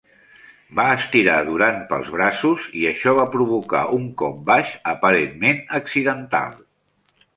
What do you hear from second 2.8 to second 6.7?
i això va provocar un cop baix aparentment accidental.